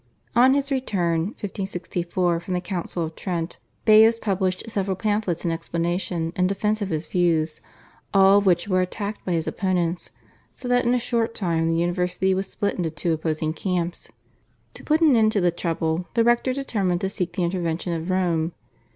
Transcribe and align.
On 0.35 0.55
his 0.55 0.71
return 0.71 1.25
(1564) 1.39 2.39
from 2.39 2.55
the 2.55 2.59
Council 2.59 3.03
of 3.03 3.15
Trent 3.15 3.59
Baius 3.85 4.17
published 4.19 4.67
several 4.67 4.95
pamphlets 4.95 5.45
in 5.45 5.51
explanation 5.51 6.33
and 6.35 6.49
defence 6.49 6.81
of 6.81 6.89
his 6.89 7.05
views, 7.05 7.61
all 8.11 8.39
of 8.39 8.47
which 8.47 8.67
were 8.67 8.81
attacked 8.81 9.23
by 9.25 9.33
his 9.33 9.45
opponents, 9.47 10.09
so 10.55 10.67
that 10.67 10.85
in 10.85 10.95
a 10.95 10.97
short 10.97 11.35
time 11.35 11.67
the 11.67 11.75
university 11.75 12.33
was 12.33 12.47
split 12.49 12.77
into 12.77 12.89
two 12.89 13.13
opposing 13.13 13.53
camps. 13.53 14.09
To 14.73 14.83
put 14.83 15.01
an 15.01 15.15
end 15.15 15.33
to 15.33 15.39
the 15.41 15.51
trouble 15.51 16.07
the 16.15 16.23
rector 16.23 16.51
determined 16.51 17.01
to 17.01 17.07
seek 17.09 17.33
the 17.33 17.43
intervention 17.43 17.93
of 17.93 18.09
Rome. 18.09 18.53